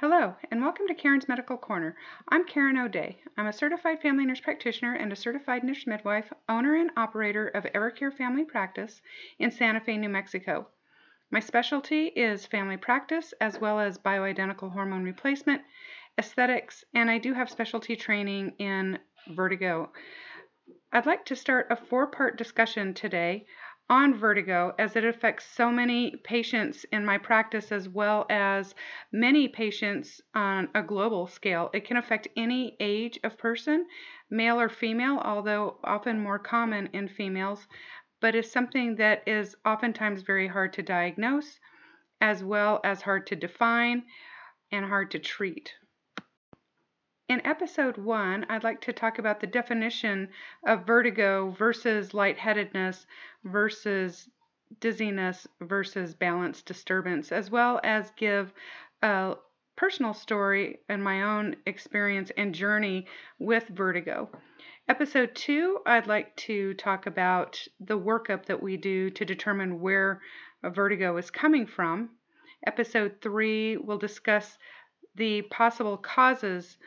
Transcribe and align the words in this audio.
Hello, 0.00 0.36
and 0.52 0.60
welcome 0.62 0.86
to 0.86 0.94
Karen's 0.94 1.26
Medical 1.26 1.56
Corner. 1.56 1.96
I'm 2.28 2.46
Karen 2.46 2.78
O'Day. 2.78 3.18
I'm 3.36 3.48
a 3.48 3.52
certified 3.52 4.00
family 4.00 4.24
nurse 4.24 4.38
practitioner 4.38 4.94
and 4.94 5.12
a 5.12 5.16
certified 5.16 5.64
nurse 5.64 5.88
midwife, 5.88 6.32
owner 6.48 6.76
and 6.76 6.92
operator 6.96 7.48
of 7.48 7.64
Evercare 7.64 8.16
Family 8.16 8.44
Practice 8.44 9.02
in 9.40 9.50
Santa 9.50 9.80
Fe, 9.80 9.96
New 9.96 10.08
Mexico. 10.08 10.68
My 11.32 11.40
specialty 11.40 12.06
is 12.06 12.46
family 12.46 12.76
practice 12.76 13.34
as 13.40 13.58
well 13.60 13.80
as 13.80 13.98
bioidentical 13.98 14.72
hormone 14.72 15.02
replacement, 15.02 15.62
aesthetics, 16.16 16.84
and 16.94 17.10
I 17.10 17.18
do 17.18 17.34
have 17.34 17.50
specialty 17.50 17.96
training 17.96 18.54
in 18.60 19.00
vertigo. 19.26 19.90
I'd 20.92 21.06
like 21.06 21.24
to 21.24 21.34
start 21.34 21.66
a 21.70 21.76
four 21.76 22.06
part 22.06 22.38
discussion 22.38 22.94
today 22.94 23.46
on 23.90 24.14
vertigo 24.14 24.74
as 24.78 24.96
it 24.96 25.04
affects 25.04 25.46
so 25.46 25.70
many 25.70 26.14
patients 26.24 26.84
in 26.92 27.04
my 27.04 27.16
practice 27.16 27.72
as 27.72 27.88
well 27.88 28.26
as 28.28 28.74
many 29.12 29.48
patients 29.48 30.20
on 30.34 30.68
a 30.74 30.82
global 30.82 31.26
scale. 31.26 31.70
It 31.72 31.86
can 31.86 31.96
affect 31.96 32.28
any 32.36 32.76
age 32.80 33.18
of 33.24 33.38
person, 33.38 33.86
male 34.30 34.60
or 34.60 34.68
female, 34.68 35.18
although 35.18 35.78
often 35.84 36.20
more 36.20 36.38
common 36.38 36.88
in 36.92 37.08
females, 37.08 37.66
but 38.20 38.34
is 38.34 38.50
something 38.50 38.96
that 38.96 39.26
is 39.26 39.56
oftentimes 39.64 40.22
very 40.22 40.48
hard 40.48 40.72
to 40.74 40.82
diagnose 40.82 41.58
as 42.20 42.44
well 42.44 42.80
as 42.84 43.02
hard 43.02 43.26
to 43.28 43.36
define 43.36 44.04
and 44.70 44.84
hard 44.84 45.10
to 45.12 45.18
treat. 45.18 45.72
In 47.28 47.44
episode 47.44 47.98
one, 47.98 48.46
I'd 48.48 48.64
like 48.64 48.80
to 48.80 48.92
talk 48.94 49.18
about 49.18 49.38
the 49.38 49.46
definition 49.46 50.30
of 50.64 50.86
vertigo 50.86 51.50
versus 51.50 52.14
lightheadedness 52.14 53.04
versus 53.44 54.30
dizziness 54.80 55.46
versus 55.60 56.14
balance 56.14 56.62
disturbance, 56.62 57.30
as 57.30 57.50
well 57.50 57.80
as 57.84 58.10
give 58.16 58.54
a 59.02 59.34
personal 59.76 60.14
story 60.14 60.78
and 60.88 61.04
my 61.04 61.22
own 61.22 61.56
experience 61.66 62.32
and 62.38 62.54
journey 62.54 63.06
with 63.38 63.68
vertigo. 63.68 64.30
Episode 64.88 65.34
two, 65.34 65.80
I'd 65.84 66.06
like 66.06 66.34
to 66.36 66.72
talk 66.74 67.04
about 67.04 67.62
the 67.78 67.98
workup 67.98 68.46
that 68.46 68.62
we 68.62 68.78
do 68.78 69.10
to 69.10 69.26
determine 69.26 69.82
where 69.82 70.22
vertigo 70.64 71.18
is 71.18 71.30
coming 71.30 71.66
from. 71.66 72.08
Episode 72.66 73.16
three, 73.20 73.76
we'll 73.76 73.98
discuss 73.98 74.56
the 75.14 75.42
possible 75.42 75.98
causes 75.98 76.78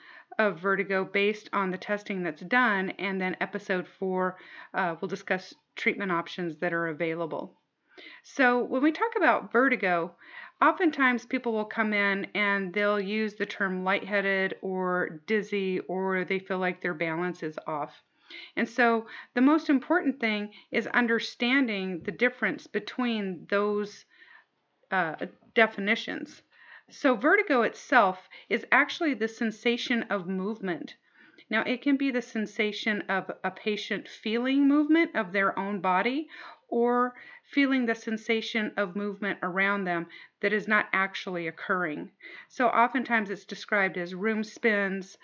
of 0.48 0.60
vertigo 0.60 1.06
based 1.06 1.50
on 1.54 1.72
the 1.72 1.78
testing 1.78 2.24
that's 2.24 2.42
done. 2.42 2.90
And 2.92 3.22
then 3.22 3.38
episode 3.40 3.88
four, 3.88 4.38
uh, 4.74 4.96
we'll 5.00 5.10
discuss 5.10 5.54
treatment 5.76 6.12
options 6.12 6.58
that 6.58 6.74
are 6.74 6.88
available. 6.88 7.54
So 8.24 8.64
when 8.64 8.82
we 8.82 8.92
talk 8.92 9.12
about 9.16 9.52
vertigo, 9.52 10.16
oftentimes 10.62 11.26
people 11.26 11.54
will 11.54 11.66
come 11.66 11.94
in 11.94 12.28
and 12.34 12.74
they'll 12.74 13.00
use 13.00 13.36
the 13.36 13.46
term 13.46 13.84
lightheaded 13.84 14.56
or 14.62 15.22
dizzy 15.28 15.80
or 15.82 16.26
they 16.26 16.40
feel 16.40 16.58
like 16.58 16.82
their 16.82 16.94
balance 16.94 17.44
is 17.44 17.60
off. 17.68 18.02
And 18.56 18.68
so 18.68 19.08
the 19.36 19.42
most 19.42 19.70
important 19.70 20.20
thing 20.20 20.54
is 20.72 20.88
understanding 20.88 22.02
the 22.04 22.12
difference 22.12 22.66
between 22.66 23.46
those 23.50 24.06
uh, 24.90 25.16
definitions. 25.54 26.42
So, 26.94 27.16
vertigo 27.16 27.62
itself 27.62 28.28
is 28.50 28.66
actually 28.70 29.14
the 29.14 29.30
sensation 29.30 30.04
of 30.04 30.28
movement. 30.28 30.98
Now, 31.50 31.62
it 31.62 31.82
can 31.82 31.96
be 31.96 32.12
the 32.12 32.22
sensation 32.22 33.02
of 33.04 33.32
a 33.46 33.50
patient 33.50 34.10
feeling 34.10 34.68
movement 34.68 35.16
of 35.16 35.32
their 35.32 35.58
own 35.58 35.80
body 35.80 36.28
or 36.68 37.16
feeling 37.46 37.86
the 37.86 37.96
sensation 37.96 38.74
of 38.76 38.98
movement 38.98 39.40
around 39.42 39.86
them 39.86 40.08
that 40.42 40.52
is 40.52 40.68
not 40.68 40.90
actually 40.92 41.48
occurring. 41.48 42.12
So, 42.50 42.68
oftentimes 42.68 43.30
it's 43.30 43.46
described 43.46 43.98
as 43.98 44.14
room 44.14 44.44
spins. 44.44 45.18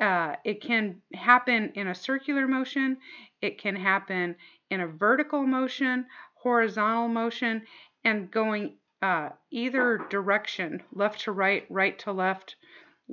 Uh, 0.00 0.34
it 0.44 0.60
can 0.60 1.02
happen 1.14 1.70
in 1.76 1.86
a 1.86 1.94
circular 1.94 2.48
motion, 2.48 2.98
it 3.40 3.58
can 3.58 3.76
happen 3.76 4.34
in 4.70 4.80
a 4.80 4.88
vertical 4.88 5.46
motion, 5.46 6.06
horizontal 6.34 7.06
motion, 7.06 7.64
and 8.02 8.28
going 8.28 8.76
uh, 9.02 9.30
either 9.50 9.98
direction, 10.08 10.82
left 10.92 11.22
to 11.22 11.32
right, 11.32 11.66
right 11.68 11.98
to 11.98 12.12
left, 12.12 12.56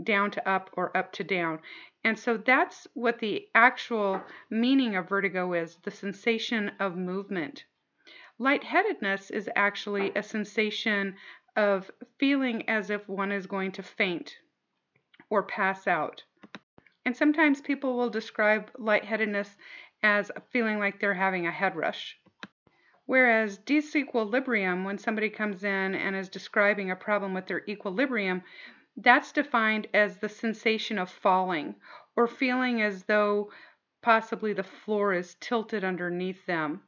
down 0.04 0.32
to 0.32 0.50
up, 0.50 0.70
or 0.74 0.96
up 0.96 1.12
to 1.14 1.24
down. 1.24 1.60
And 2.04 2.18
so 2.18 2.38
that's 2.38 2.88
what 2.94 3.20
the 3.20 3.48
actual 3.54 4.22
meaning 4.50 4.96
of 4.96 5.10
vertigo 5.10 5.54
is 5.54 5.78
the 5.84 5.92
sensation 5.92 6.72
of 6.80 6.96
movement. 6.96 7.66
Lightheadedness 8.38 9.32
is 9.32 9.50
actually 9.56 10.14
a 10.16 10.24
sensation 10.24 11.16
of 11.58 11.92
feeling 12.20 12.70
as 12.70 12.90
if 12.90 13.10
one 13.10 13.32
is 13.32 13.48
going 13.48 13.72
to 13.74 13.84
faint 13.84 14.38
or 15.30 15.44
pass 15.44 15.88
out. 15.88 16.24
And 17.06 17.18
sometimes 17.18 17.60
people 17.60 17.98
will 17.98 18.10
describe 18.10 18.72
lightheadedness 18.78 19.58
as 20.04 20.32
feeling 20.52 20.80
like 20.80 21.00
they're 21.00 21.14
having 21.14 21.48
a 21.48 21.52
head 21.52 21.76
rush. 21.76 22.18
Whereas 23.10 23.58
disequilibrium, 23.58 24.84
when 24.84 25.00
somebody 25.00 25.32
comes 25.32 25.64
in 25.64 25.96
and 25.96 26.16
is 26.16 26.30
describing 26.30 26.92
a 26.92 26.96
problem 26.96 27.34
with 27.34 27.48
their 27.48 27.64
equilibrium, 27.68 28.44
that's 28.98 29.32
defined 29.32 29.88
as 29.96 30.18
the 30.18 30.30
sensation 30.30 31.00
of 31.00 31.10
falling 31.10 31.74
or 32.16 32.28
feeling 32.28 32.84
as 32.84 33.06
though 33.06 33.52
possibly 34.04 34.54
the 34.54 34.62
floor 34.62 35.12
is 35.16 35.34
tilted 35.40 35.84
underneath 35.84 36.46
them. 36.46 36.84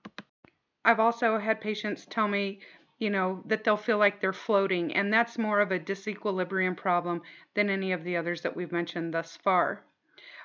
I've 0.86 1.00
also 1.00 1.40
had 1.40 1.60
patients 1.60 2.06
tell 2.06 2.28
me, 2.28 2.60
you 3.00 3.10
know, 3.10 3.42
that 3.48 3.64
they'll 3.64 3.76
feel 3.76 3.98
like 3.98 4.22
they're 4.22 4.32
floating, 4.32 4.94
and 4.94 5.12
that's 5.12 5.40
more 5.40 5.60
of 5.60 5.72
a 5.72 5.80
disequilibrium 5.80 6.78
problem 6.78 7.24
than 7.56 7.68
any 7.68 7.94
of 7.94 8.04
the 8.04 8.16
others 8.18 8.44
that 8.44 8.56
we've 8.56 8.72
mentioned 8.72 9.12
thus 9.12 9.38
far. 9.38 9.84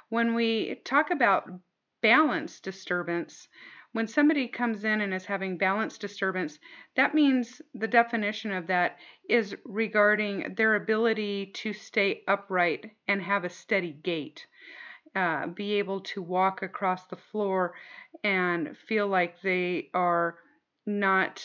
When 0.09 0.35
we 0.35 0.77
talk 0.87 1.11
about 1.11 1.51
balance 2.01 2.61
disturbance, 2.61 3.49
when 3.97 4.07
somebody 4.07 4.47
comes 4.47 4.85
in 4.85 5.01
and 5.01 5.15
is 5.15 5.25
having 5.25 5.57
balance 5.57 5.97
disturbance, 5.97 6.59
that 6.97 7.15
means 7.15 7.63
the 7.75 7.89
definition 7.89 8.53
of 8.53 8.67
that 8.67 8.99
is 9.27 9.57
regarding 9.65 10.53
their 10.55 10.75
ability 10.75 11.47
to 11.55 11.73
stay 11.73 12.23
upright 12.29 12.91
and 13.09 13.23
have 13.23 13.45
a 13.45 13.49
steady 13.49 13.93
gait, 13.93 14.47
uh, 15.15 15.47
be 15.47 15.79
able 15.79 16.01
to 16.03 16.21
walk 16.21 16.61
across 16.61 17.07
the 17.07 17.17
floor 17.17 17.73
and 18.23 18.77
feel 18.87 19.09
like 19.09 19.41
they 19.41 19.89
are 19.95 20.37
not 20.85 21.43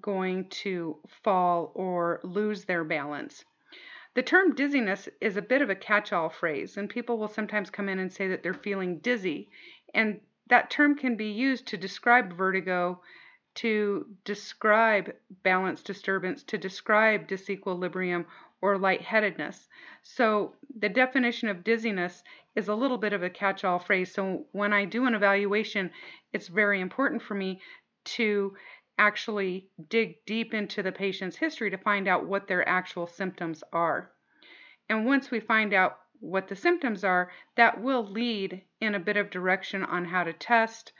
going 0.00 0.48
to 0.48 0.98
fall 1.22 1.70
or 1.76 2.18
lose 2.24 2.64
their 2.64 2.82
balance. 2.82 3.44
The 4.14 4.24
term 4.24 4.56
dizziness 4.56 5.08
is 5.20 5.36
a 5.36 5.42
bit 5.42 5.62
of 5.62 5.70
a 5.70 5.76
catch 5.76 6.12
all 6.12 6.30
phrase, 6.30 6.76
and 6.76 6.90
people 6.90 7.16
will 7.16 7.28
sometimes 7.28 7.70
come 7.70 7.88
in 7.88 8.00
and 8.00 8.12
say 8.12 8.26
that 8.26 8.42
they're 8.42 8.54
feeling 8.54 8.98
dizzy. 8.98 9.50
And 9.94 10.20
that 10.52 10.68
term 10.68 10.94
can 10.94 11.16
be 11.16 11.30
used 11.30 11.66
to 11.66 11.78
describe 11.78 12.36
vertigo, 12.36 13.00
to 13.54 14.04
describe 14.22 15.10
balance 15.42 15.82
disturbance, 15.82 16.42
to 16.42 16.58
describe 16.58 17.26
disequilibrium 17.26 18.26
or 18.60 18.76
lightheadedness. 18.76 19.66
So 20.02 20.52
the 20.78 20.90
definition 20.90 21.48
of 21.48 21.64
dizziness 21.64 22.22
is 22.54 22.68
a 22.68 22.74
little 22.74 22.98
bit 22.98 23.14
of 23.14 23.22
a 23.22 23.30
catch 23.30 23.64
all 23.64 23.78
phrase. 23.78 24.12
So 24.12 24.44
when 24.52 24.74
I 24.74 24.84
do 24.84 25.06
an 25.06 25.14
evaluation, 25.14 25.90
it's 26.34 26.48
very 26.48 26.82
important 26.82 27.22
for 27.22 27.32
me 27.32 27.62
to 28.04 28.54
actually 28.98 29.70
dig 29.88 30.22
deep 30.26 30.52
into 30.52 30.82
the 30.82 30.92
patient's 30.92 31.38
history 31.38 31.70
to 31.70 31.78
find 31.78 32.06
out 32.06 32.26
what 32.26 32.46
their 32.46 32.68
actual 32.68 33.06
symptoms 33.06 33.64
are. 33.72 34.10
And 34.90 35.06
once 35.06 35.30
we 35.30 35.40
find 35.40 35.72
out 35.72 35.96
what 36.22 36.48
the 36.48 36.56
symptoms 36.56 37.02
are, 37.02 37.30
that 37.56 37.82
will 37.82 38.04
lead 38.04 38.62
in 38.80 38.94
a 38.94 39.00
bit 39.00 39.16
of 39.16 39.30
direction 39.30 39.82
on 39.82 40.04
how 40.04 40.22
to 40.22 40.32
test, 40.32 40.92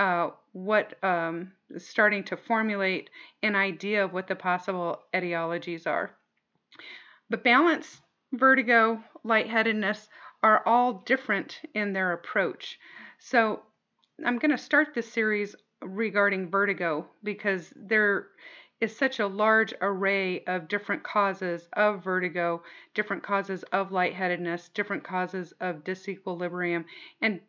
uh, 0.00 0.30
what 0.52 1.02
um, 1.04 1.52
starting 1.78 2.24
to 2.24 2.36
formulate 2.36 3.08
an 3.42 3.54
idea 3.54 4.04
of 4.04 4.12
what 4.12 4.26
the 4.26 4.34
possible 4.34 5.00
etiologies 5.14 5.86
are. 5.86 6.16
But 7.30 7.44
balance, 7.44 8.00
vertigo, 8.32 9.02
lightheadedness 9.22 10.08
are 10.42 10.66
all 10.66 11.04
different 11.06 11.60
in 11.74 11.92
their 11.92 12.12
approach. 12.12 12.78
So 13.18 13.62
I'm 14.26 14.38
going 14.38 14.50
to 14.50 14.58
start 14.58 14.88
this 14.92 15.10
series 15.10 15.54
regarding 15.82 16.50
vertigo 16.50 17.06
because 17.22 17.72
there 17.76 18.28
is 18.84 18.94
such 18.94 19.18
a 19.18 19.26
large 19.26 19.72
array 19.80 20.44
of 20.44 20.68
different 20.68 21.02
causes 21.02 21.66
of 21.72 22.04
vertigo, 22.04 22.62
different 22.92 23.22
causes 23.22 23.62
of 23.72 23.90
lightheadedness, 23.90 24.68
different 24.68 25.02
causes 25.02 25.52
of 25.60 25.82
disequilibrium, 25.82 26.84
and 27.22 27.40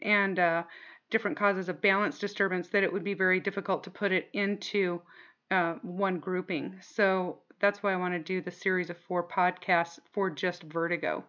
and 0.00 0.38
uh, 0.38 0.62
different 1.10 1.36
causes 1.36 1.68
of 1.68 1.82
balance 1.82 2.20
disturbance 2.20 2.68
that 2.68 2.84
it 2.84 2.92
would 2.92 3.02
be 3.02 3.14
very 3.14 3.40
difficult 3.40 3.82
to 3.82 3.90
put 3.90 4.12
it 4.12 4.30
into 4.32 5.02
uh, 5.50 5.74
one 5.82 6.20
grouping. 6.20 6.76
So 6.80 7.40
that's 7.58 7.82
why 7.82 7.92
I 7.92 7.96
want 7.96 8.14
to 8.14 8.20
do 8.20 8.40
the 8.40 8.52
series 8.52 8.90
of 8.90 8.96
four 8.96 9.26
podcasts 9.26 9.98
for 10.12 10.30
just 10.30 10.62
vertigo. 10.62 11.24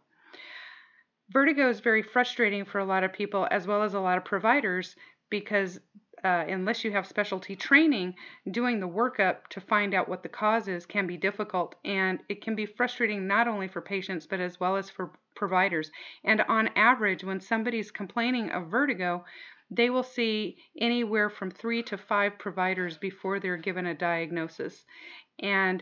Vertigo 1.32 1.68
is 1.70 1.80
very 1.80 2.04
frustrating 2.04 2.64
for 2.64 2.78
a 2.78 2.86
lot 2.86 3.04
of 3.04 3.12
people 3.12 3.48
as 3.50 3.66
well 3.66 3.82
as 3.82 3.96
a 3.96 4.00
lot 4.00 4.20
of 4.20 4.26
providers 4.26 4.96
because 5.32 5.80
uh, 6.24 6.46
unless 6.48 6.84
you 6.84 6.92
have 6.92 7.08
specialty 7.08 7.56
training, 7.56 8.16
doing 8.50 8.80
the 8.80 8.88
workup 8.88 9.48
to 9.50 9.62
find 9.62 9.94
out 9.94 10.08
what 10.08 10.24
the 10.24 10.30
cause 10.30 10.68
is 10.68 10.86
can 10.86 11.08
be 11.08 11.18
difficult 11.18 11.76
and 11.84 12.20
it 12.30 12.42
can 12.42 12.56
be 12.56 12.66
frustrating 12.66 13.28
not 13.28 13.48
only 13.48 13.68
for 13.68 13.82
patients 13.82 14.28
but 14.28 14.40
as 14.40 14.60
well 14.60 14.76
as 14.76 14.90
for 14.90 15.12
providers. 15.36 15.92
And 16.24 16.42
on 16.42 16.70
average, 16.76 17.24
when 17.24 17.40
somebody's 17.40 17.92
complaining 17.92 18.52
of 18.52 18.68
vertigo, 18.68 19.26
they 19.70 19.90
will 19.90 20.04
see 20.04 20.58
anywhere 20.78 21.30
from 21.30 21.50
three 21.50 21.82
to 21.84 21.98
five 21.98 22.38
providers 22.38 22.98
before 22.98 23.40
they're 23.40 23.58
given 23.58 23.86
a 23.86 23.96
diagnosis. 23.96 24.86
And 25.40 25.82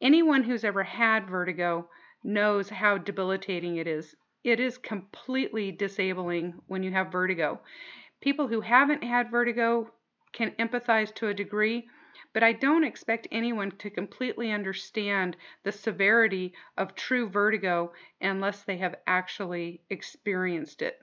anyone 0.00 0.42
who's 0.42 0.64
ever 0.64 0.82
had 0.82 1.28
vertigo 1.28 1.88
knows 2.24 2.70
how 2.70 2.98
debilitating 2.98 3.76
it 3.76 3.86
is. 3.86 4.16
It 4.42 4.58
is 4.58 4.78
completely 4.78 5.70
disabling 5.70 6.54
when 6.66 6.82
you 6.82 6.92
have 6.92 7.12
vertigo. 7.12 7.60
People 8.26 8.48
who 8.48 8.60
haven't 8.60 9.04
had 9.04 9.30
vertigo 9.30 9.88
can 10.32 10.50
empathize 10.58 11.14
to 11.14 11.28
a 11.28 11.34
degree, 11.34 11.88
but 12.32 12.42
I 12.42 12.54
don't 12.54 12.82
expect 12.82 13.28
anyone 13.30 13.70
to 13.78 13.88
completely 13.88 14.50
understand 14.50 15.36
the 15.62 15.70
severity 15.70 16.52
of 16.76 16.96
true 16.96 17.28
vertigo 17.28 17.92
unless 18.20 18.64
they 18.64 18.78
have 18.78 18.96
actually 19.06 19.80
experienced 19.90 20.82
it. 20.82 20.98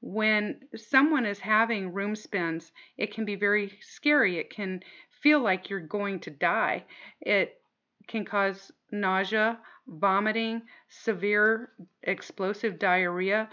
When 0.00 0.58
someone 0.74 1.24
is 1.24 1.38
having 1.38 1.92
room 1.92 2.16
spins, 2.16 2.72
it 2.96 3.14
can 3.14 3.24
be 3.24 3.36
very 3.36 3.78
scary. 3.80 4.36
It 4.36 4.50
can 4.50 4.82
feel 5.22 5.38
like 5.38 5.70
you're 5.70 5.78
going 5.78 6.18
to 6.18 6.30
die. 6.30 6.84
It 7.20 7.60
can 8.08 8.24
cause 8.24 8.72
nausea, 8.90 9.60
vomiting, 9.86 10.62
severe 10.88 11.70
explosive 12.02 12.80
diarrhea, 12.80 13.48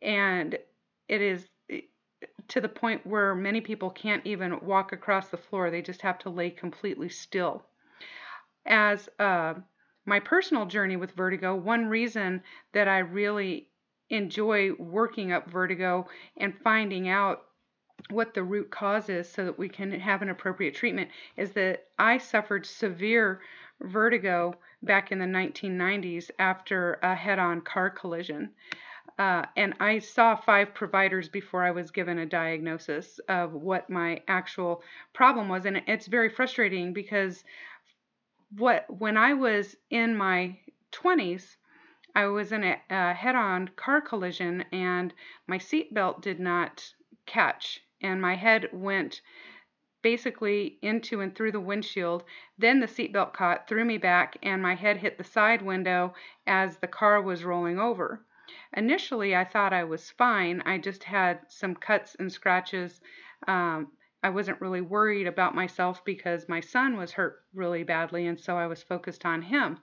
and 0.00 0.58
it 1.06 1.20
is 1.20 1.49
to 2.50 2.60
the 2.60 2.68
point 2.68 3.06
where 3.06 3.34
many 3.34 3.60
people 3.60 3.90
can't 3.90 4.26
even 4.26 4.60
walk 4.60 4.92
across 4.92 5.28
the 5.28 5.36
floor. 5.36 5.70
They 5.70 5.82
just 5.82 6.02
have 6.02 6.18
to 6.20 6.30
lay 6.30 6.50
completely 6.50 7.08
still. 7.08 7.64
As 8.66 9.08
uh, 9.18 9.54
my 10.04 10.20
personal 10.20 10.66
journey 10.66 10.96
with 10.96 11.12
vertigo, 11.12 11.54
one 11.54 11.86
reason 11.86 12.42
that 12.74 12.88
I 12.88 12.98
really 12.98 13.68
enjoy 14.10 14.72
working 14.78 15.30
up 15.30 15.48
vertigo 15.48 16.08
and 16.36 16.58
finding 16.64 17.08
out 17.08 17.42
what 18.08 18.34
the 18.34 18.42
root 18.42 18.70
cause 18.70 19.08
is 19.08 19.30
so 19.30 19.44
that 19.44 19.58
we 19.58 19.68
can 19.68 19.92
have 19.92 20.22
an 20.22 20.30
appropriate 20.30 20.74
treatment 20.74 21.10
is 21.36 21.52
that 21.52 21.84
I 21.98 22.18
suffered 22.18 22.66
severe 22.66 23.40
vertigo 23.80 24.54
back 24.82 25.12
in 25.12 25.18
the 25.18 25.26
1990s 25.26 26.30
after 26.38 26.98
a 27.02 27.14
head 27.14 27.38
on 27.38 27.60
car 27.60 27.90
collision. 27.90 28.50
Uh, 29.20 29.44
and 29.54 29.74
I 29.80 29.98
saw 29.98 30.34
five 30.34 30.72
providers 30.72 31.28
before 31.28 31.62
I 31.62 31.72
was 31.72 31.90
given 31.90 32.18
a 32.18 32.24
diagnosis 32.24 33.18
of 33.28 33.52
what 33.52 33.90
my 33.90 34.22
actual 34.26 34.82
problem 35.12 35.50
was. 35.50 35.66
And 35.66 35.82
it's 35.86 36.06
very 36.06 36.30
frustrating 36.30 36.94
because 36.94 37.44
what 38.56 38.86
when 38.88 39.18
I 39.18 39.34
was 39.34 39.76
in 39.90 40.16
my 40.16 40.58
20s, 40.92 41.56
I 42.14 42.28
was 42.28 42.50
in 42.50 42.64
a, 42.64 42.80
a 42.88 43.12
head 43.12 43.34
on 43.34 43.68
car 43.76 44.00
collision 44.00 44.64
and 44.72 45.12
my 45.46 45.58
seatbelt 45.58 46.22
did 46.22 46.40
not 46.40 46.90
catch, 47.26 47.78
and 48.00 48.22
my 48.22 48.36
head 48.36 48.70
went 48.72 49.20
basically 50.00 50.78
into 50.80 51.20
and 51.20 51.34
through 51.34 51.52
the 51.52 51.60
windshield. 51.60 52.24
Then 52.56 52.80
the 52.80 52.86
seatbelt 52.86 53.34
caught, 53.34 53.68
threw 53.68 53.84
me 53.84 53.98
back, 53.98 54.38
and 54.42 54.62
my 54.62 54.76
head 54.76 54.96
hit 54.96 55.18
the 55.18 55.24
side 55.24 55.60
window 55.60 56.14
as 56.46 56.78
the 56.78 56.88
car 56.88 57.20
was 57.20 57.44
rolling 57.44 57.78
over. 57.78 58.24
Initially, 58.76 59.34
I 59.34 59.44
thought 59.44 59.72
I 59.72 59.84
was 59.84 60.10
fine. 60.10 60.62
I 60.64 60.78
just 60.78 61.04
had 61.04 61.40
some 61.48 61.74
cuts 61.74 62.14
and 62.18 62.32
scratches. 62.32 63.00
Um, 63.46 63.92
I 64.22 64.30
wasn't 64.30 64.60
really 64.60 64.80
worried 64.80 65.26
about 65.26 65.54
myself 65.54 66.04
because 66.04 66.48
my 66.48 66.60
son 66.60 66.96
was 66.96 67.12
hurt 67.12 67.42
really 67.54 67.84
badly, 67.84 68.26
and 68.26 68.38
so 68.38 68.56
I 68.56 68.66
was 68.66 68.82
focused 68.82 69.24
on 69.24 69.42
him. 69.42 69.78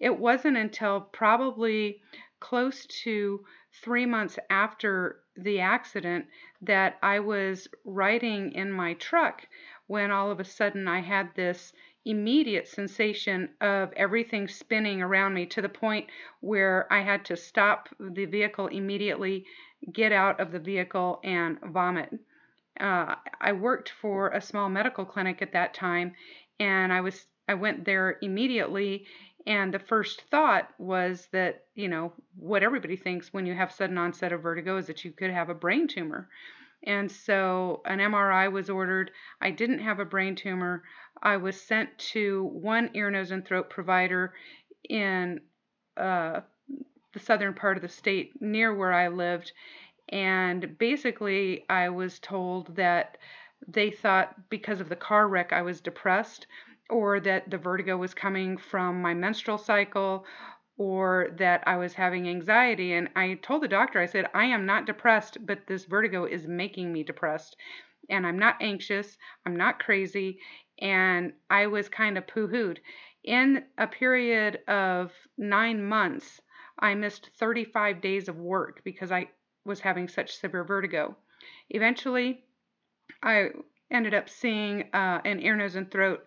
It 0.00 0.18
wasn't 0.18 0.56
until 0.56 1.00
probably 1.00 2.02
close 2.40 2.84
to 3.04 3.44
three 3.82 4.06
months 4.06 4.38
after 4.50 5.20
the 5.36 5.60
accident 5.60 6.26
that 6.62 6.98
I 7.02 7.20
was 7.20 7.68
riding 7.84 8.52
in 8.52 8.72
my 8.72 8.94
truck 8.94 9.46
when 9.86 10.10
all 10.10 10.30
of 10.30 10.40
a 10.40 10.44
sudden 10.44 10.88
I 10.88 11.00
had 11.00 11.34
this 11.34 11.72
immediate 12.06 12.66
sensation 12.66 13.50
of 13.60 13.92
everything 13.96 14.48
spinning 14.48 15.02
around 15.02 15.34
me 15.34 15.44
to 15.46 15.60
the 15.60 15.68
point 15.68 16.06
where 16.40 16.90
I 16.90 17.02
had 17.02 17.24
to 17.26 17.36
stop 17.36 17.88
the 18.00 18.24
vehicle 18.24 18.68
immediately, 18.68 19.44
get 19.92 20.12
out 20.12 20.40
of 20.40 20.52
the 20.52 20.58
vehicle, 20.58 21.20
and 21.22 21.58
vomit. 21.60 22.10
Uh, 22.80 23.16
I 23.40 23.52
worked 23.52 23.90
for 23.90 24.30
a 24.30 24.40
small 24.40 24.68
medical 24.68 25.04
clinic 25.04 25.42
at 25.42 25.52
that 25.52 25.74
time, 25.74 26.14
and 26.58 26.92
I 26.92 27.02
was 27.02 27.26
I 27.48 27.54
went 27.54 27.84
there 27.84 28.18
immediately 28.22 29.06
and 29.46 29.72
the 29.72 29.78
first 29.78 30.22
thought 30.22 30.68
was 30.78 31.28
that, 31.30 31.64
you 31.76 31.88
know, 31.88 32.12
what 32.36 32.64
everybody 32.64 32.96
thinks 32.96 33.32
when 33.32 33.46
you 33.46 33.54
have 33.54 33.70
sudden 33.72 33.96
onset 33.96 34.32
of 34.32 34.42
vertigo 34.42 34.76
is 34.76 34.88
that 34.88 35.04
you 35.04 35.12
could 35.12 35.30
have 35.30 35.48
a 35.48 35.54
brain 35.54 35.86
tumor. 35.86 36.28
And 36.82 37.10
so 37.10 37.80
an 37.86 38.00
MRI 38.00 38.50
was 38.50 38.68
ordered. 38.68 39.12
I 39.40 39.50
didn't 39.50 39.78
have 39.78 40.00
a 40.00 40.04
brain 40.04 40.34
tumor. 40.34 40.82
I 41.22 41.36
was 41.36 41.60
sent 41.60 41.96
to 42.12 42.44
one 42.44 42.90
ear, 42.94 43.10
nose, 43.10 43.30
and 43.30 43.44
throat 43.44 43.70
provider 43.70 44.34
in 44.88 45.40
uh, 45.96 46.40
the 47.12 47.20
southern 47.20 47.54
part 47.54 47.76
of 47.76 47.82
the 47.82 47.88
state 47.88 48.40
near 48.40 48.74
where 48.74 48.92
I 48.92 49.08
lived. 49.08 49.52
And 50.08 50.78
basically, 50.78 51.64
I 51.68 51.88
was 51.88 52.18
told 52.18 52.76
that 52.76 53.18
they 53.66 53.90
thought 53.90 54.48
because 54.50 54.80
of 54.80 54.88
the 54.88 54.96
car 54.96 55.26
wreck 55.28 55.52
I 55.52 55.62
was 55.62 55.80
depressed 55.80 56.46
or 56.90 57.18
that 57.20 57.50
the 57.50 57.58
vertigo 57.58 57.96
was 57.96 58.14
coming 58.14 58.56
from 58.56 59.02
my 59.02 59.14
menstrual 59.14 59.58
cycle 59.58 60.24
or 60.78 61.28
that 61.38 61.64
I 61.66 61.76
was 61.76 61.94
having 61.94 62.28
anxiety. 62.28 62.92
And 62.92 63.08
I 63.16 63.34
told 63.42 63.62
the 63.62 63.68
doctor, 63.68 63.98
I 63.98 64.06
said, 64.06 64.26
I 64.34 64.44
am 64.44 64.66
not 64.66 64.86
depressed, 64.86 65.38
but 65.44 65.66
this 65.66 65.86
vertigo 65.86 66.26
is 66.26 66.46
making 66.46 66.92
me 66.92 67.02
depressed. 67.02 67.56
And 68.10 68.26
I'm 68.26 68.38
not 68.38 68.56
anxious, 68.60 69.16
I'm 69.44 69.56
not 69.56 69.82
crazy. 69.82 70.38
And 70.80 71.32
I 71.50 71.66
was 71.66 71.88
kind 71.88 72.18
of 72.18 72.26
poo 72.26 72.46
hooed. 72.46 72.80
In 73.24 73.64
a 73.78 73.86
period 73.86 74.60
of 74.68 75.12
nine 75.36 75.84
months, 75.84 76.40
I 76.78 76.94
missed 76.94 77.30
35 77.38 78.00
days 78.00 78.28
of 78.28 78.36
work 78.38 78.82
because 78.84 79.10
I 79.10 79.28
was 79.64 79.80
having 79.80 80.08
such 80.08 80.36
severe 80.36 80.64
vertigo. 80.64 81.16
Eventually, 81.70 82.44
I 83.22 83.50
ended 83.90 84.14
up 84.14 84.28
seeing 84.28 84.84
uh, 84.92 85.20
an 85.24 85.40
ear, 85.40 85.56
nose, 85.56 85.76
and 85.76 85.90
throat 85.90 86.24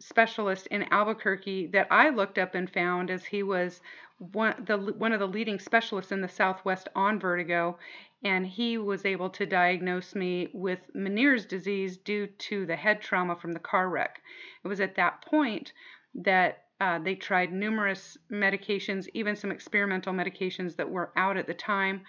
specialist 0.00 0.66
in 0.68 0.82
Albuquerque 0.92 1.68
that 1.68 1.86
I 1.90 2.10
looked 2.10 2.38
up 2.38 2.54
and 2.54 2.70
found 2.70 3.10
as 3.10 3.24
he 3.24 3.42
was 3.42 3.80
one 4.18 4.64
the 4.64 4.78
one 4.78 5.12
of 5.12 5.20
the 5.20 5.26
leading 5.26 5.58
specialists 5.58 6.12
in 6.12 6.20
the 6.20 6.28
Southwest 6.28 6.88
on 6.94 7.18
vertigo, 7.18 7.78
and 8.24 8.46
he 8.46 8.78
was 8.78 9.04
able 9.04 9.28
to 9.28 9.44
diagnose 9.44 10.14
me 10.14 10.48
with 10.54 10.80
Meniere's 10.94 11.44
disease 11.44 11.98
due 11.98 12.26
to 12.26 12.64
the 12.64 12.74
head 12.74 13.02
trauma 13.02 13.36
from 13.36 13.52
the 13.52 13.60
car 13.60 13.88
wreck. 13.90 14.22
It 14.64 14.68
was 14.68 14.80
at 14.80 14.96
that 14.96 15.24
point 15.26 15.72
that 16.14 16.64
uh, 16.80 16.98
they 16.98 17.14
tried 17.14 17.52
numerous 17.52 18.16
medications, 18.32 19.08
even 19.12 19.36
some 19.36 19.52
experimental 19.52 20.12
medications 20.12 20.74
that 20.76 20.90
were 20.90 21.12
out 21.16 21.36
at 21.36 21.46
the 21.46 21.54
time. 21.54 22.00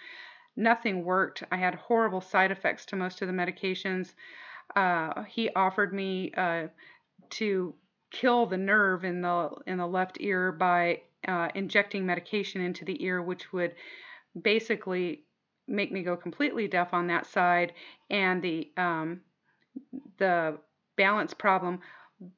Nothing 0.55 1.03
worked. 1.03 1.43
I 1.51 1.57
had 1.57 1.75
horrible 1.75 2.21
side 2.21 2.49
effects 2.49 2.85
to 2.87 2.95
most 2.95 3.21
of 3.21 3.27
the 3.27 3.33
medications. 3.33 4.13
Uh, 4.75 5.23
he 5.23 5.49
offered 5.49 5.93
me 5.93 6.31
uh, 6.35 6.67
to 7.31 7.75
kill 8.09 8.45
the 8.45 8.57
nerve 8.57 9.03
in 9.03 9.21
the 9.21 9.49
in 9.67 9.77
the 9.77 9.87
left 9.87 10.17
ear 10.21 10.53
by 10.53 11.01
uh, 11.27 11.49
injecting 11.55 12.05
medication 12.05 12.61
into 12.61 12.85
the 12.85 13.03
ear, 13.03 13.21
which 13.21 13.51
would 13.51 13.75
basically 14.41 15.25
make 15.67 15.91
me 15.91 16.03
go 16.03 16.15
completely 16.15 16.67
deaf 16.67 16.93
on 16.93 17.07
that 17.07 17.25
side, 17.25 17.73
and 18.09 18.41
the 18.41 18.71
um, 18.77 19.21
the 20.17 20.57
balance 20.97 21.33
problem 21.33 21.79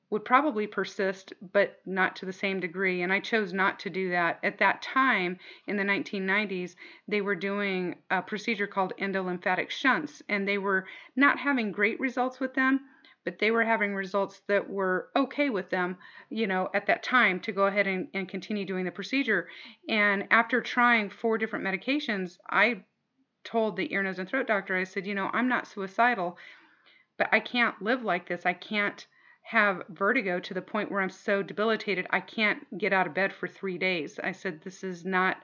would 0.10 0.26
probably 0.26 0.66
persist, 0.66 1.34
but 1.54 1.80
not 1.86 2.16
to 2.16 2.26
the 2.26 2.34
same 2.34 2.60
degree. 2.60 3.04
And 3.04 3.14
I 3.14 3.20
chose 3.20 3.54
not 3.54 3.78
to 3.82 3.92
do 3.92 4.10
that. 4.10 4.40
At 4.42 4.58
that 4.58 4.82
time, 4.82 5.38
in 5.68 5.78
the 5.78 5.84
1990s, 5.84 6.76
they 7.08 7.22
were 7.22 7.36
doing 7.36 7.96
a 8.10 8.24
procedure 8.24 8.66
called 8.66 8.94
endolymphatic 9.00 9.70
shunts, 9.70 10.24
and 10.28 10.48
they 10.48 10.58
were 10.58 10.88
not 11.16 11.38
having 11.38 11.72
great 11.72 12.00
results 12.00 12.40
with 12.40 12.56
them 12.56 12.82
but 13.28 13.40
they 13.40 13.52
were 13.52 13.66
having 13.66 13.94
results 13.94 14.42
that 14.48 14.70
were 14.70 15.10
okay 15.14 15.50
with 15.50 15.70
them, 15.70 15.98
you 16.30 16.48
know, 16.48 16.70
at 16.74 16.88
that 16.88 17.04
time 17.04 17.42
to 17.42 17.52
go 17.52 17.66
ahead 17.66 17.86
and, 17.86 18.08
and 18.14 18.30
continue 18.30 18.64
doing 18.64 18.86
the 18.86 18.92
procedure. 18.92 19.50
And 19.90 20.26
after 20.32 20.62
trying 20.62 21.10
four 21.10 21.38
different 21.38 21.66
medications, 21.66 22.38
I 22.50 22.86
told 23.48 23.78
the 23.78 23.92
ear, 23.94 24.04
nose, 24.04 24.20
and 24.20 24.28
throat 24.28 24.46
doctor, 24.46 24.76
I 24.76 24.84
said, 24.84 25.08
you 25.08 25.16
know, 25.16 25.30
I'm 25.32 25.48
not 25.48 25.68
suicidal, 25.68 26.38
but 27.18 27.30
I 27.32 27.40
can't 27.40 27.82
live 27.82 28.04
like 28.04 28.28
this. 28.28 28.46
I 28.46 28.52
can't 28.52 29.08
have 29.42 29.84
vertigo 29.88 30.38
to 30.42 30.54
the 30.54 30.62
point 30.62 30.92
where 30.92 31.00
I'm 31.00 31.10
so 31.10 31.42
debilitated 31.42 32.06
I 32.10 32.20
can't 32.20 32.78
get 32.78 32.92
out 32.92 33.08
of 33.08 33.14
bed 33.14 33.32
for 33.32 33.48
three 33.48 33.78
days. 33.78 34.20
I 34.22 34.34
said, 34.34 34.62
this 34.62 34.84
is 34.84 35.06
not 35.06 35.38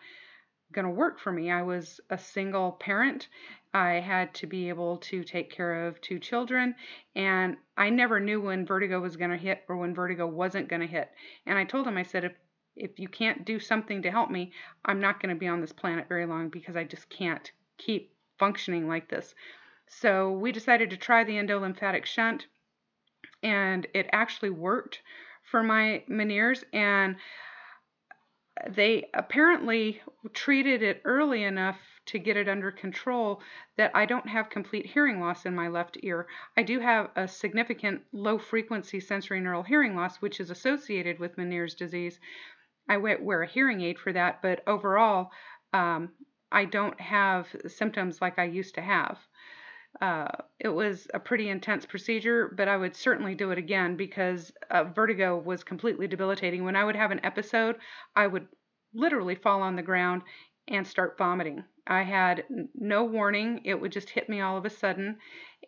going 0.74 0.84
to 0.84 0.92
work 0.92 1.18
for 1.18 1.32
me. 1.32 1.50
I 1.50 1.62
was 1.62 2.02
a 2.10 2.18
single 2.18 2.74
parent. 2.74 3.30
I 3.74 4.02
had 4.02 4.34
to 4.36 4.48
be 4.48 4.68
able 4.68 4.98
to 4.98 5.24
take 5.24 5.50
care 5.50 5.88
of 5.88 6.02
two 6.02 6.20
children, 6.20 6.76
and 7.16 7.56
I 7.78 7.90
never 7.90 8.20
knew 8.20 8.42
when 8.42 8.66
vertigo 8.66 9.00
was 9.00 9.16
going 9.16 9.32
to 9.32 9.38
hit 9.38 9.64
or 9.70 9.78
when 9.78 9.96
vertigo 9.96 10.28
wasn't 10.28 10.68
going 10.68 10.82
to 10.82 10.88
hit. 10.88 11.10
And 11.46 11.58
I 11.58 11.64
told 11.64 11.88
him, 11.88 11.98
I 11.98 12.04
said, 12.04 12.26
if 12.26 12.34
if 12.76 13.00
you 13.00 13.08
can't 13.08 13.46
do 13.46 13.60
something 13.60 14.02
to 14.02 14.12
help 14.12 14.32
me, 14.32 14.52
I'm 14.84 15.00
not 15.00 15.22
going 15.22 15.34
to 15.34 15.40
be 15.40 15.48
on 15.48 15.62
this 15.62 15.72
planet 15.72 16.10
very 16.10 16.26
long 16.26 16.50
because 16.50 16.76
I 16.76 16.84
just 16.84 17.08
can't 17.10 17.52
keep 17.78 18.14
functioning 18.38 18.88
like 18.88 19.10
this. 19.10 19.36
So 19.88 20.32
we 20.32 20.52
decided 20.52 20.90
to 20.90 20.98
try 20.98 21.24
the 21.24 21.34
endolymphatic 21.34 22.06
shunt, 22.06 22.48
and 23.42 23.86
it 23.94 24.10
actually 24.12 24.50
worked 24.50 25.02
for 25.52 25.62
my 25.62 26.04
Meniere's. 26.10 26.64
And 26.74 27.16
they 28.70 29.10
apparently 29.14 30.02
treated 30.34 30.84
it 30.84 31.02
early 31.06 31.44
enough 31.44 31.78
to 32.06 32.20
get 32.20 32.38
it 32.38 32.50
under 32.50 32.72
control 32.72 33.42
that 33.78 33.92
I 33.94 34.06
don't 34.06 34.28
have 34.28 34.50
complete 34.50 34.86
hearing 34.86 35.20
loss 35.20 35.46
in 35.46 35.56
my 35.56 35.70
left 35.70 35.98
ear. 36.04 36.28
I 36.58 36.64
do 36.64 36.80
have 36.80 37.10
a 37.16 37.28
significant 37.28 38.02
low 38.12 38.38
frequency 38.38 39.00
sensorineural 39.00 39.66
hearing 39.66 39.96
loss, 39.96 40.18
which 40.18 40.40
is 40.40 40.50
associated 40.50 41.20
with 41.20 41.38
Meniere's 41.38 41.76
disease. 41.76 42.20
I 42.90 42.98
wear 42.98 43.42
a 43.42 43.48
hearing 43.48 43.82
aid 43.82 43.98
for 43.98 44.12
that, 44.14 44.42
but 44.42 44.62
overall, 44.68 45.32
um, 45.72 46.12
I 46.54 46.66
don't 46.66 47.00
have 47.02 47.48
symptoms 47.68 48.22
like 48.22 48.40
I 48.40 48.46
used 48.46 48.76
to 48.76 48.82
have. 48.82 49.18
Uh, 50.02 50.28
it 50.60 50.70
was 50.70 51.08
a 51.14 51.20
pretty 51.20 51.50
intense 51.50 51.86
procedure, 51.86 52.54
but 52.56 52.68
I 52.68 52.78
would 52.78 52.96
certainly 52.96 53.36
do 53.36 53.52
it 53.52 53.58
again 53.58 53.96
because 53.96 54.52
uh, 54.72 54.86
vertigo 54.86 55.38
was 55.38 55.64
completely 55.64 56.08
debilitating. 56.08 56.64
When 56.64 56.76
I 56.76 56.84
would 56.84 56.96
have 56.96 57.12
an 57.12 57.24
episode, 57.24 57.76
I 58.16 58.28
would 58.28 58.48
literally 58.94 59.36
fall 59.36 59.62
on 59.62 59.76
the 59.76 59.82
ground 59.82 60.22
and 60.68 60.88
start 60.88 61.18
vomiting. 61.18 61.64
I 61.86 62.04
had 62.04 62.46
no 62.74 63.04
warning, 63.04 63.62
it 63.66 63.80
would 63.80 63.92
just 63.92 64.10
hit 64.10 64.30
me 64.30 64.42
all 64.42 64.58
of 64.58 64.66
a 64.66 64.70
sudden. 64.70 65.18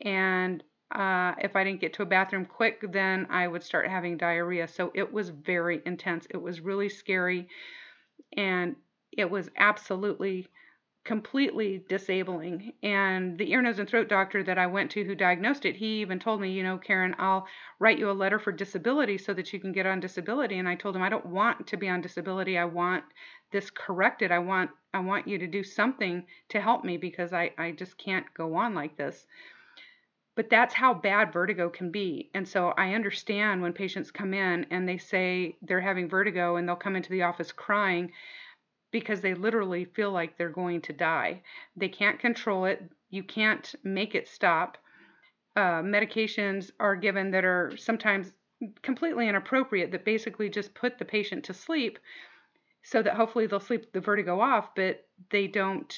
And 0.02 0.64
uh, 0.92 1.34
if 1.42 1.56
I 1.56 1.64
didn't 1.64 1.82
get 1.82 1.94
to 1.94 2.04
a 2.04 2.08
bathroom 2.08 2.46
quick, 2.46 2.92
then 2.92 3.28
I 3.30 3.48
would 3.48 3.64
start 3.64 3.88
having 3.88 4.18
diarrhea. 4.18 4.68
So 4.68 4.92
it 4.94 5.12
was 5.12 5.30
very 5.30 5.82
intense. 5.86 6.28
It 6.30 6.42
was 6.42 6.62
really 6.62 6.90
scary. 6.90 7.48
And 8.38 8.76
it 9.12 9.30
was 9.30 9.50
absolutely 9.58 10.48
completely 11.06 11.86
disabling. 11.88 12.74
And 12.82 13.38
the 13.38 13.52
ear, 13.52 13.62
nose, 13.62 13.78
and 13.78 13.88
throat 13.88 14.10
doctor 14.10 14.44
that 14.44 14.58
I 14.58 14.66
went 14.66 14.90
to 14.92 15.04
who 15.04 15.14
diagnosed 15.14 15.66
it, 15.66 15.76
he 15.76 16.02
even 16.02 16.20
told 16.20 16.42
me, 16.42 16.52
you 16.52 16.64
know, 16.64 16.80
Karen, 16.80 17.16
I'll 17.20 17.48
write 17.80 18.00
you 18.00 18.10
a 18.10 18.12
letter 18.12 18.40
for 18.40 18.52
disability 18.52 19.20
so 19.20 19.34
that 19.36 19.54
you 19.54 19.60
can 19.60 19.72
get 19.72 19.86
on 19.86 20.00
disability. 20.00 20.58
And 20.58 20.68
I 20.68 20.74
told 20.74 20.96
him, 20.96 21.04
I 21.04 21.10
don't 21.10 21.28
want 21.28 21.68
to 21.68 21.78
be 21.78 21.88
on 21.88 22.02
disability. 22.02 22.58
I 22.58 22.66
want 22.66 23.04
this 23.52 23.70
corrected. 23.70 24.32
I 24.32 24.40
want 24.40 24.72
I 24.94 25.00
want 25.00 25.28
you 25.28 25.38
to 25.38 25.48
do 25.48 25.64
something 25.64 26.26
to 26.50 26.60
help 26.60 26.84
me 26.84 26.98
because 26.98 27.34
I, 27.34 27.52
I 27.58 27.72
just 27.72 27.98
can't 27.98 28.26
go 28.34 28.56
on 28.56 28.74
like 28.74 28.98
this. 28.98 29.26
But 30.36 30.50
that's 30.50 30.74
how 30.74 30.94
bad 30.94 31.32
vertigo 31.32 31.70
can 31.70 31.92
be. 31.92 32.30
And 32.34 32.48
so 32.48 32.70
I 32.78 32.94
understand 32.94 33.62
when 33.62 33.74
patients 33.74 34.10
come 34.12 34.34
in 34.34 34.66
and 34.72 34.88
they 34.88 34.98
say 34.98 35.56
they're 35.62 35.82
having 35.82 36.10
vertigo 36.10 36.56
and 36.56 36.68
they'll 36.68 36.76
come 36.76 36.96
into 36.96 37.10
the 37.10 37.24
office 37.24 37.52
crying 37.52 38.12
because 38.96 39.20
they 39.20 39.34
literally 39.34 39.84
feel 39.84 40.10
like 40.10 40.38
they're 40.38 40.48
going 40.48 40.80
to 40.80 40.94
die. 40.94 41.42
They 41.76 41.90
can't 41.90 42.18
control 42.18 42.64
it, 42.64 42.82
you 43.10 43.24
can't 43.24 43.76
make 43.84 44.16
it 44.16 44.26
stop. 44.26 44.78
Uh, 45.58 45.82
medications 45.82 46.72
are 46.80 46.96
given 46.96 47.30
that 47.32 47.44
are 47.44 47.74
sometimes 47.76 48.32
completely 48.84 49.28
inappropriate 49.28 49.92
that 49.92 50.06
basically 50.06 50.50
just 50.50 50.74
put 50.74 50.98
the 50.98 51.04
patient 51.04 51.44
to 51.44 51.54
sleep 51.54 52.00
so 52.84 53.02
that 53.02 53.16
hopefully 53.16 53.48
they'll 53.48 53.60
sleep 53.60 53.92
the 53.92 54.00
vertigo 54.00 54.40
off, 54.40 54.74
but 54.76 55.06
they 55.30 55.46
don't 55.46 55.94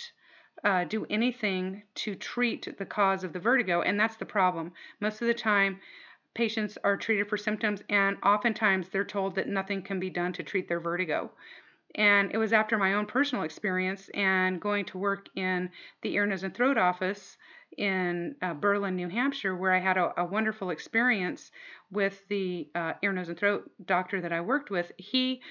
uh, 0.63 0.84
do 0.86 1.06
anything 1.12 1.84
to 1.94 2.16
treat 2.16 2.75
the 2.80 2.86
cause 2.86 3.24
of 3.24 3.32
the 3.32 3.39
vertigo. 3.39 3.84
And 3.84 4.00
that's 4.00 4.18
the 4.18 4.25
problem. 4.25 4.72
Most 5.00 5.22
of 5.22 5.27
the 5.27 5.36
time, 5.36 5.80
patients 6.34 6.80
are 6.84 6.98
treated 6.98 7.30
for 7.30 7.38
symptoms, 7.38 7.84
and 7.89 8.18
oftentimes 8.24 8.89
they're 8.89 9.06
told 9.06 9.36
that 9.36 9.48
nothing 9.48 9.84
can 9.84 10.00
be 10.00 10.10
done 10.10 10.34
to 10.34 10.42
treat 10.42 10.68
their 10.68 10.80
vertigo. 10.80 11.30
And 11.98 12.32
it 12.32 12.38
was 12.38 12.54
after 12.54 12.77
my 12.77 12.94
own 12.94 13.08
personal 13.08 13.44
experience 13.44 14.10
and 14.13 14.62
going 14.62 14.86
to 14.86 15.00
work 15.00 15.27
in 15.36 15.72
the 16.04 16.13
ear, 16.13 16.27
nose, 16.27 16.44
and 16.44 16.54
throat 16.54 16.77
office 16.77 17.38
in 17.77 18.36
uh, 18.42 18.54
Berlin, 18.54 18.96
New 18.96 19.10
Hampshire, 19.10 19.56
where 19.56 19.74
I 19.74 19.80
had 19.80 19.98
a, 19.98 20.13
a 20.22 20.25
wonderful 20.25 20.70
experience 20.70 21.51
with 21.92 22.27
the 22.30 22.70
uh, 22.75 22.94
ear, 23.01 23.13
nose, 23.13 23.30
and 23.30 23.38
throat 23.38 23.70
doctor 23.84 24.22
that 24.22 24.32
I 24.32 24.42
worked 24.42 24.70
with. 24.70 24.92
He 24.98 25.42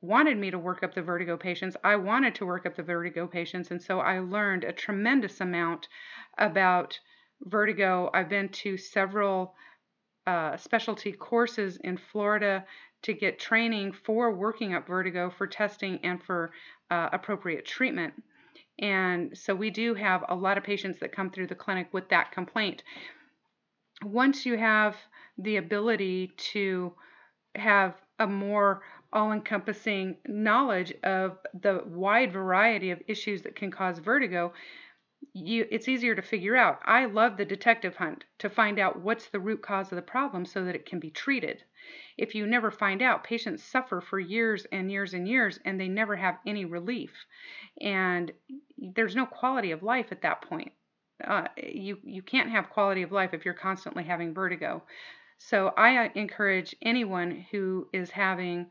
wanted 0.00 0.38
me 0.38 0.50
to 0.50 0.58
work 0.58 0.82
up 0.82 0.94
the 0.94 1.02
vertigo 1.02 1.36
patients. 1.36 1.76
I 1.84 1.96
wanted 1.96 2.34
to 2.36 2.46
work 2.46 2.66
up 2.66 2.76
the 2.76 2.82
vertigo 2.82 3.26
patients, 3.26 3.70
and 3.70 3.82
so 3.82 4.00
I 4.00 4.20
learned 4.20 4.64
a 4.64 4.72
tremendous 4.72 5.40
amount 5.40 5.88
about 6.38 6.98
vertigo. 7.42 8.10
I've 8.14 8.28
been 8.28 8.48
to 8.48 8.76
several 8.76 9.54
uh, 10.26 10.56
specialty 10.56 11.12
courses 11.12 11.78
in 11.82 11.96
Florida 11.96 12.64
to 13.02 13.12
get 13.12 13.38
training 13.38 13.92
for 13.92 14.32
working 14.32 14.74
up 14.74 14.86
vertigo 14.86 15.30
for 15.30 15.46
testing 15.46 15.98
and 16.02 16.22
for 16.22 16.52
uh, 16.90 17.08
appropriate 17.12 17.64
treatment. 17.64 18.12
And 18.78 19.36
so 19.36 19.54
we 19.54 19.70
do 19.70 19.94
have 19.94 20.24
a 20.28 20.34
lot 20.34 20.58
of 20.58 20.64
patients 20.64 20.98
that 21.00 21.12
come 21.12 21.30
through 21.30 21.48
the 21.48 21.54
clinic 21.54 21.88
with 21.92 22.08
that 22.08 22.32
complaint. 22.32 22.82
Once 24.04 24.46
you 24.46 24.56
have 24.56 24.96
the 25.38 25.56
ability 25.56 26.32
to 26.52 26.92
have 27.54 27.94
a 28.18 28.26
more 28.26 28.82
all 29.12 29.32
encompassing 29.32 30.16
knowledge 30.26 30.92
of 31.02 31.38
the 31.62 31.82
wide 31.86 32.32
variety 32.32 32.90
of 32.90 33.02
issues 33.08 33.42
that 33.42 33.56
can 33.56 33.70
cause 33.70 33.98
vertigo, 33.98 34.52
you 35.32 35.66
it's 35.70 35.88
easier 35.88 36.14
to 36.14 36.22
figure 36.22 36.56
out. 36.56 36.80
I 36.84 37.06
love 37.06 37.36
the 37.36 37.44
detective 37.44 37.96
hunt 37.96 38.24
to 38.38 38.48
find 38.48 38.78
out 38.78 39.00
what's 39.00 39.28
the 39.28 39.40
root 39.40 39.62
cause 39.62 39.92
of 39.92 39.96
the 39.96 40.02
problem 40.02 40.44
so 40.44 40.64
that 40.64 40.74
it 40.74 40.86
can 40.86 40.98
be 40.98 41.10
treated. 41.10 41.62
If 42.18 42.34
you 42.34 42.46
never 42.46 42.70
find 42.70 43.02
out, 43.02 43.24
patients 43.24 43.62
suffer 43.62 44.00
for 44.00 44.18
years 44.18 44.66
and 44.72 44.90
years 44.90 45.14
and 45.14 45.28
years 45.28 45.58
and 45.64 45.80
they 45.80 45.88
never 45.88 46.16
have 46.16 46.38
any 46.46 46.64
relief. 46.64 47.12
And 47.80 48.32
there's 48.76 49.16
no 49.16 49.26
quality 49.26 49.70
of 49.70 49.82
life 49.82 50.06
at 50.10 50.22
that 50.22 50.42
point. 50.42 50.72
Uh, 51.22 51.48
you 51.56 51.98
you 52.02 52.22
can't 52.22 52.50
have 52.50 52.70
quality 52.70 53.02
of 53.02 53.12
life 53.12 53.34
if 53.34 53.44
you're 53.44 53.54
constantly 53.54 54.04
having 54.04 54.34
vertigo. 54.34 54.82
So 55.38 55.72
I 55.76 56.06
uh, 56.06 56.08
encourage 56.14 56.74
anyone 56.82 57.46
who 57.50 57.88
is 57.92 58.10
having 58.10 58.66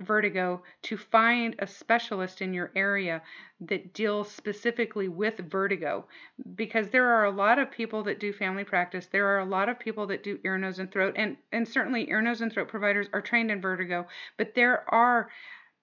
vertigo 0.00 0.62
to 0.82 0.96
find 0.96 1.56
a 1.58 1.66
specialist 1.66 2.40
in 2.40 2.54
your 2.54 2.70
area 2.76 3.22
that 3.60 3.92
deals 3.92 4.30
specifically 4.30 5.08
with 5.08 5.38
vertigo. 5.50 6.06
Because 6.54 6.90
there 6.90 7.08
are 7.08 7.24
a 7.24 7.30
lot 7.30 7.58
of 7.58 7.70
people 7.70 8.02
that 8.04 8.20
do 8.20 8.32
family 8.32 8.64
practice 8.64 9.06
there 9.06 9.26
are 9.26 9.40
a 9.40 9.44
lot 9.44 9.68
of 9.68 9.78
people 9.78 10.06
that 10.06 10.22
do 10.22 10.38
ear 10.44 10.56
nose 10.58 10.78
and 10.78 10.90
throat 10.90 11.14
and 11.16 11.36
and 11.52 11.66
certainly 11.66 12.08
ear 12.08 12.20
nose 12.22 12.40
and 12.40 12.52
throat 12.52 12.68
providers 12.68 13.08
are 13.12 13.20
trained 13.20 13.50
in 13.50 13.60
vertigo 13.60 14.06
but 14.38 14.54
there 14.54 14.84
are 14.92 15.30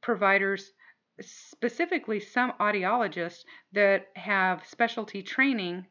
providers 0.01 0.71
specifically 1.19 2.19
some 2.19 2.53
audiologists 2.59 3.43
that 3.73 4.07
have 4.15 4.65
specialty 4.65 5.21
training 5.21 5.85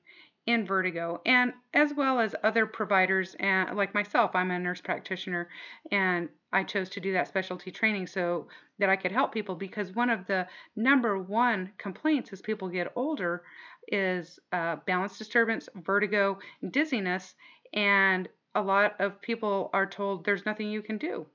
in 0.47 0.65
vertigo 0.65 1.21
and 1.27 1.53
as 1.75 1.93
well 1.95 2.21
as 2.21 2.35
other 2.45 2.67
providers 2.67 3.35
and 3.41 3.77
like 3.77 3.95
myself 3.95 4.31
i'm 4.35 4.51
a 4.53 4.59
nurse 4.59 4.81
practitioner 4.81 5.49
and 5.91 6.29
i 6.57 6.63
chose 6.63 6.89
to 6.89 7.01
do 7.01 7.13
that 7.13 7.29
specialty 7.29 7.71
training 7.71 8.07
so 8.07 8.47
that 8.79 8.89
i 8.89 8.97
could 8.97 9.13
help 9.13 9.33
people 9.33 9.55
because 9.55 9.95
one 9.95 10.11
of 10.11 10.27
the 10.27 10.47
number 10.75 11.19
one 11.19 11.71
complaints 11.79 12.33
as 12.33 12.41
people 12.41 12.69
get 12.69 12.93
older 12.97 13.43
is 13.89 14.41
uh, 14.53 14.77
balance 14.87 15.17
disturbance 15.19 15.69
vertigo 15.85 16.39
dizziness 16.71 17.35
and 17.75 18.29
a 18.57 18.63
lot 18.63 18.99
of 19.01 19.21
people 19.21 19.71
are 19.75 19.87
told 19.87 20.25
there's 20.25 20.47
nothing 20.47 20.71
you 20.71 20.83
can 20.83 20.97
do. 20.97 21.27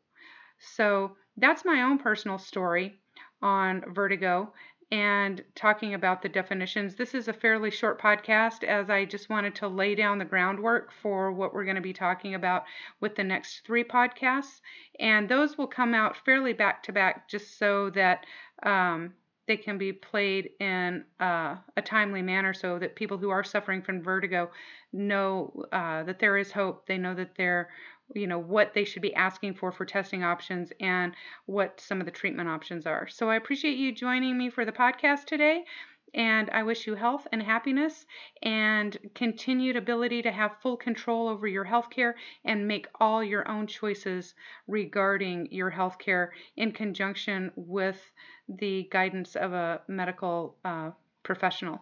So 0.59 1.15
that's 1.37 1.63
my 1.63 1.83
own 1.83 1.99
personal 1.99 2.39
story 2.39 2.99
on 3.41 3.83
vertigo 3.93 4.51
and 4.91 5.41
talking 5.55 5.93
about 5.93 6.21
the 6.21 6.29
definitions. 6.29 6.95
This 6.95 7.13
is 7.15 7.29
a 7.29 7.33
fairly 7.33 7.71
short 7.71 8.01
podcast 8.01 8.63
as 8.63 8.89
I 8.89 9.05
just 9.05 9.29
wanted 9.29 9.55
to 9.55 9.67
lay 9.67 9.95
down 9.95 10.17
the 10.17 10.25
groundwork 10.25 10.91
for 11.01 11.31
what 11.31 11.53
we're 11.53 11.63
going 11.63 11.77
to 11.77 11.81
be 11.81 11.93
talking 11.93 12.35
about 12.35 12.65
with 12.99 13.15
the 13.15 13.23
next 13.23 13.61
three 13.65 13.85
podcasts. 13.85 14.59
And 14.99 15.29
those 15.29 15.57
will 15.57 15.67
come 15.67 15.93
out 15.93 16.17
fairly 16.25 16.51
back 16.51 16.83
to 16.83 16.91
back 16.91 17.29
just 17.29 17.57
so 17.57 17.89
that 17.91 18.25
um, 18.63 19.13
they 19.47 19.55
can 19.55 19.77
be 19.77 19.93
played 19.93 20.49
in 20.59 21.05
uh, 21.21 21.55
a 21.77 21.81
timely 21.81 22.21
manner 22.21 22.53
so 22.53 22.77
that 22.77 22.95
people 22.95 23.17
who 23.17 23.29
are 23.29 23.43
suffering 23.43 23.81
from 23.81 24.03
vertigo 24.03 24.51
know 24.91 25.65
uh, 25.71 26.03
that 26.03 26.19
there 26.19 26.37
is 26.37 26.51
hope. 26.51 26.85
They 26.85 26.97
know 26.97 27.15
that 27.15 27.35
there 27.37 27.69
you 28.15 28.27
know 28.27 28.39
what 28.39 28.73
they 28.73 28.83
should 28.85 29.01
be 29.01 29.13
asking 29.15 29.53
for 29.55 29.71
for 29.71 29.85
testing 29.85 30.23
options 30.23 30.71
and 30.79 31.15
what 31.45 31.79
some 31.81 31.99
of 31.99 32.05
the 32.05 32.11
treatment 32.11 32.49
options 32.49 32.85
are. 32.85 33.07
So 33.07 33.29
I 33.29 33.35
appreciate 33.35 33.77
you 33.77 33.91
joining 33.93 34.37
me 34.37 34.49
for 34.49 34.65
the 34.65 34.71
podcast 34.71 35.25
today 35.25 35.65
And 36.13 36.49
I 36.51 36.63
wish 36.63 36.87
you 36.87 36.95
health 36.95 37.27
and 37.33 37.43
happiness 37.43 38.05
and 38.41 38.97
continued 39.13 39.75
ability 39.75 40.21
to 40.21 40.31
have 40.31 40.59
full 40.61 40.77
control 40.77 41.27
over 41.27 41.47
your 41.47 41.65
health 41.65 41.89
care 41.89 42.15
and 42.45 42.65
make 42.67 42.87
all 42.99 43.21
your 43.23 43.45
own 43.49 43.67
choices 43.67 44.33
regarding 44.67 45.51
your 45.51 45.69
health 45.69 45.97
care 45.99 46.33
in 46.55 46.71
conjunction 46.71 47.51
with 47.55 48.11
the 48.47 48.87
guidance 48.91 49.35
of 49.35 49.51
a 49.53 49.81
medical 49.87 50.57
uh, 50.65 50.91
professional. 51.23 51.81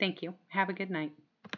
Thank 0.00 0.22
you. 0.22 0.34
Have 0.48 0.68
a 0.70 0.74
good 0.74 0.90
night. 0.90 1.12